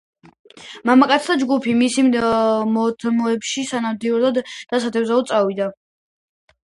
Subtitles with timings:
[0.89, 5.69] მამაკაცთა ჯგუფი მის მიდამოებში სანადიროდ და სათევზაოდ წავიდა.